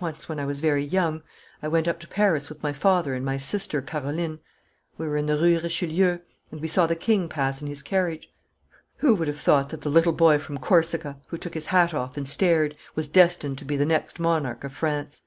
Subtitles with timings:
[0.00, 1.22] Once, when I was very young,
[1.62, 4.40] I went up to Paris with my father and my sister Caroline.
[4.98, 6.18] We were in the Rue Richelieu,
[6.50, 8.28] and we saw the king pass in his carriage.
[8.96, 12.16] Who would have thought that the little boy from Corsica, who took his hat off
[12.16, 15.22] and stared, was destined to be the next monarch of France?